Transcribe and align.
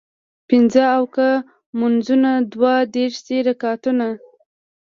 پينځۀ 0.47 0.83
اوکه 0.97 1.29
مونځونه 1.77 2.31
دوه 2.53 2.73
دېرش 2.95 3.17
دي 3.27 3.37
رکعتونه 3.47 4.07